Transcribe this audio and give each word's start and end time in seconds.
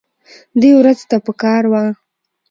دې 0.61 0.71
ورځ 0.79 0.99
ته 1.09 1.17
پکار 1.25 1.63
وه 1.71 1.83